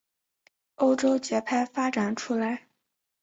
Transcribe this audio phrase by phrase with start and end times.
[0.77, 2.65] 欧洲节拍发展出来。